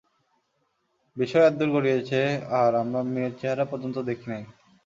বিষয় 1.17 1.45
এদ্দুর 1.47 1.69
গড়িয়েছে, 1.75 2.19
আর 2.59 2.71
আমরা 2.81 2.99
মেয়ের 3.05 3.33
চেহারা 3.39 3.65
পর্যন্ত 3.71 3.97
দেখি 4.09 4.27
নাই। 4.31 4.43